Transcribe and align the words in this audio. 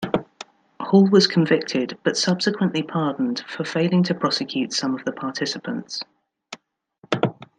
Hall 0.79 1.05
was 1.05 1.27
convicted, 1.27 1.95
but 2.03 2.17
subsequently 2.17 2.81
pardoned, 2.81 3.43
for 3.47 3.63
failing 3.63 4.01
to 4.05 4.15
prosecute 4.15 4.73
some 4.73 4.95
of 4.95 5.05
the 5.05 5.11
participants. 5.11 6.01